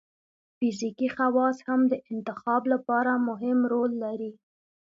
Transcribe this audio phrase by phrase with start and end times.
[0.57, 4.31] فزیکي خواص هم د انتخاب لپاره مهم رول لري.